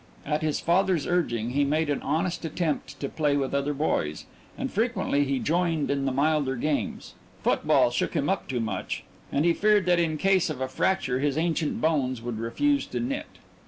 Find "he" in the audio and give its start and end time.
1.51-1.63, 5.25-5.37, 9.45-9.53